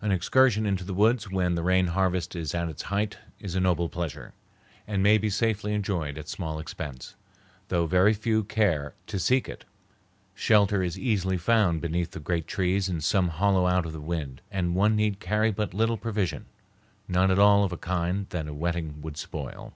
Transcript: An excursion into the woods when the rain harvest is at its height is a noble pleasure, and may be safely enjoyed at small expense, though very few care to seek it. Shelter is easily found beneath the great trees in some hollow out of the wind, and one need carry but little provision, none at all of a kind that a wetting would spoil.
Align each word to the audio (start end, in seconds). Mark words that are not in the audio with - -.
An 0.00 0.12
excursion 0.12 0.64
into 0.64 0.84
the 0.84 0.94
woods 0.94 1.28
when 1.28 1.56
the 1.56 1.62
rain 1.64 1.88
harvest 1.88 2.36
is 2.36 2.54
at 2.54 2.68
its 2.68 2.82
height 2.82 3.18
is 3.40 3.56
a 3.56 3.60
noble 3.60 3.88
pleasure, 3.88 4.32
and 4.86 5.02
may 5.02 5.18
be 5.18 5.28
safely 5.28 5.74
enjoyed 5.74 6.16
at 6.16 6.28
small 6.28 6.60
expense, 6.60 7.16
though 7.66 7.84
very 7.84 8.14
few 8.14 8.44
care 8.44 8.94
to 9.08 9.18
seek 9.18 9.48
it. 9.48 9.64
Shelter 10.36 10.84
is 10.84 10.96
easily 10.96 11.36
found 11.36 11.80
beneath 11.80 12.12
the 12.12 12.20
great 12.20 12.46
trees 12.46 12.88
in 12.88 13.00
some 13.00 13.26
hollow 13.26 13.66
out 13.66 13.84
of 13.84 13.92
the 13.92 13.98
wind, 14.00 14.40
and 14.52 14.76
one 14.76 14.94
need 14.94 15.18
carry 15.18 15.50
but 15.50 15.74
little 15.74 15.96
provision, 15.96 16.46
none 17.08 17.32
at 17.32 17.38
all 17.40 17.64
of 17.64 17.72
a 17.72 17.76
kind 17.76 18.28
that 18.30 18.46
a 18.46 18.54
wetting 18.54 19.02
would 19.02 19.16
spoil. 19.16 19.74